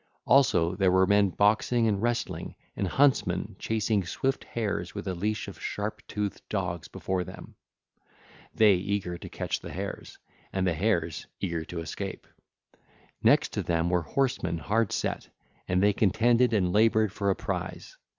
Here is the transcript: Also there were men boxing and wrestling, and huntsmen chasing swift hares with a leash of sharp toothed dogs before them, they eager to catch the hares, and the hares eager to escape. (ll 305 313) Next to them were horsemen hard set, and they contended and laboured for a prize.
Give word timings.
Also 0.25 0.73
there 0.75 0.89
were 0.91 1.05
men 1.05 1.29
boxing 1.29 1.87
and 1.87 2.01
wrestling, 2.01 2.55
and 2.75 2.87
huntsmen 2.87 3.55
chasing 3.59 4.03
swift 4.03 4.43
hares 4.45 4.95
with 4.95 5.07
a 5.07 5.13
leash 5.13 5.47
of 5.47 5.61
sharp 5.61 6.01
toothed 6.07 6.41
dogs 6.49 6.87
before 6.87 7.23
them, 7.23 7.53
they 8.51 8.73
eager 8.73 9.15
to 9.19 9.29
catch 9.29 9.59
the 9.59 9.71
hares, 9.71 10.17
and 10.51 10.65
the 10.65 10.73
hares 10.73 11.27
eager 11.39 11.63
to 11.63 11.81
escape. 11.81 12.25
(ll 12.25 12.81
305 13.21 13.21
313) 13.21 13.31
Next 13.31 13.49
to 13.49 13.61
them 13.61 13.89
were 13.91 14.01
horsemen 14.15 14.57
hard 14.57 14.91
set, 14.91 15.29
and 15.67 15.83
they 15.83 15.93
contended 15.93 16.51
and 16.51 16.73
laboured 16.73 17.11
for 17.13 17.29
a 17.29 17.35
prize. 17.35 17.95